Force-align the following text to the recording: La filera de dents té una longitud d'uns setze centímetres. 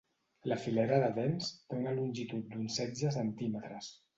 La 0.51 0.55
filera 0.63 0.97
de 1.03 1.09
dents 1.17 1.51
té 1.57 1.79
una 1.81 1.93
longitud 1.99 2.51
d'uns 2.55 2.81
setze 2.81 3.17
centímetres. 3.21 3.95